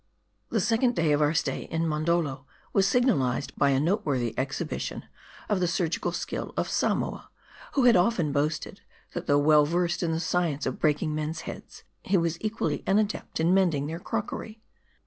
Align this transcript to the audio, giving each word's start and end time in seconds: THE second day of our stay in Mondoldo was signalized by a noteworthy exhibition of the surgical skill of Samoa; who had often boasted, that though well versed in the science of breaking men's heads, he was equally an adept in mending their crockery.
THE 0.49 0.59
second 0.59 0.95
day 0.95 1.11
of 1.11 1.21
our 1.21 1.35
stay 1.35 1.65
in 1.65 1.87
Mondoldo 1.87 2.47
was 2.73 2.87
signalized 2.87 3.55
by 3.55 3.69
a 3.69 3.79
noteworthy 3.79 4.33
exhibition 4.35 5.05
of 5.47 5.59
the 5.59 5.67
surgical 5.67 6.11
skill 6.11 6.55
of 6.57 6.67
Samoa; 6.71 7.29
who 7.73 7.83
had 7.83 7.95
often 7.95 8.31
boasted, 8.31 8.81
that 9.13 9.27
though 9.27 9.37
well 9.37 9.63
versed 9.63 10.01
in 10.01 10.11
the 10.11 10.19
science 10.19 10.65
of 10.65 10.79
breaking 10.79 11.13
men's 11.13 11.41
heads, 11.41 11.83
he 12.01 12.17
was 12.17 12.41
equally 12.41 12.83
an 12.87 12.97
adept 12.97 13.39
in 13.39 13.53
mending 13.53 13.85
their 13.85 13.99
crockery. 13.99 14.59